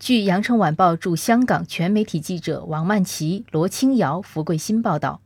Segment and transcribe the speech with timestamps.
[0.00, 5.20] 据《羊城晚报》驻香港全媒体记者王曼琪、罗清瑶、福贵新报道，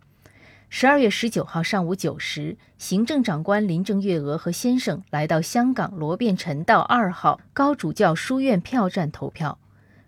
[0.68, 9.60] 十二月十九号上午九时，行政长官林郑月娥和先生来到香港罗便臣道二号高主教书院票站投票。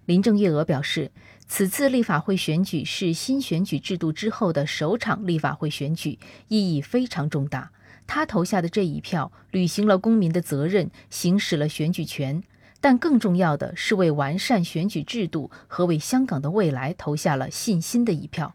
[0.04, 1.12] 林郑月娥表示，
[1.46, 7.70] 此次立法会选举是新选举制度之后的首场立法会选举，意义非常重大。
[8.08, 12.42] 他投下的这一票，履行了公民的责任，行使了选举权。
[12.80, 18.54] 但更重要的是为完善选举制度和为香港的未来投下了信心的一票。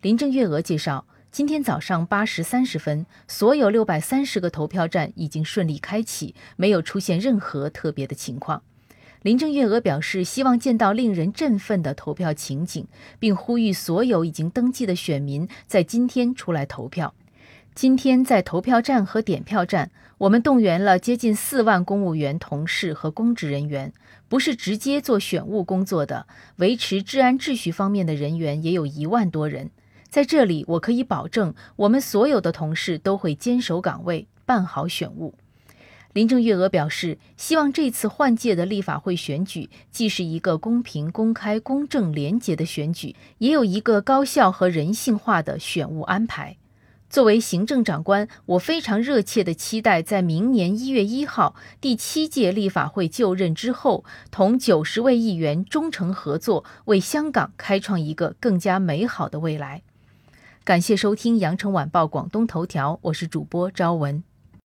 [0.00, 8.62] 林郑月娥介绍，今天早上八时三十分，所有六百三十个投票站已经顺利开启，没有出现任何特别的情况。
[9.22, 12.84] 林郑月娥表示，希望见到令人振奋的投票情景，
[13.20, 17.14] 并呼吁所有已经登记的选民在今天出来投票。
[17.74, 23.94] 今天在投票站和点票站，我们动员了接近四万公务员同事和公职人员，
[24.28, 29.70] 不是直接做选务工作的，维持治安秩序方面的人员也有一万多人。
[30.10, 35.34] 在这里，我可以保证，我们所有的同事都会坚守岗位，办好选务。
[36.12, 46.58] 林郑月娥表示，希望这次换届的立法会选举既是一个公平、公开、公正、廉洁的选举，也有一个高效和人性化的选务安排。
[47.12, 59.82] 作为行政长官，我非常热切地期待，在明年一月一号第七届立法会就任之后，同九十位议员忠诚合作，为香港开创一个更加美好的未来。
[60.64, 64.24] 感谢收听《羊城晚报广东头条》，我是主播朝文。